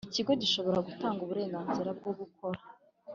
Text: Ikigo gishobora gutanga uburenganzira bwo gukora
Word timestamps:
Ikigo 0.09 0.31
gishobora 0.41 0.79
gutanga 0.87 1.19
uburenganzira 1.25 1.89
bwo 1.99 2.11
gukora 2.19 2.59